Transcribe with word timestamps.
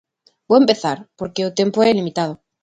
Vou 0.49 0.57
empezar, 0.63 0.97
porque 1.19 1.41
o 1.49 1.55
tempo 1.59 1.77
é 1.87 1.91
limitado. 1.93 2.33